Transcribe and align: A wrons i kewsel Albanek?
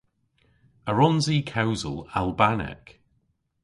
A 0.89 0.91
wrons 0.93 1.25
i 1.35 1.37
kewsel 1.51 1.97
Albanek? 2.19 2.85